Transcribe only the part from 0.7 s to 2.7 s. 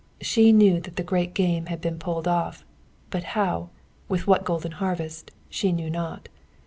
that the great game had been pulled off.